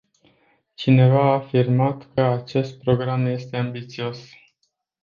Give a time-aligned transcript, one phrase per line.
[0.73, 4.27] Cineva a afirmat că acest program este ambițios.